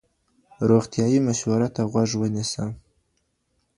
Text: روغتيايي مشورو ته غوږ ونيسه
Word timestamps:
روغتيايي 0.69 1.19
مشورو 1.27 1.67
ته 1.75 1.81
غوږ 1.91 2.11
ونيسه 2.19 2.63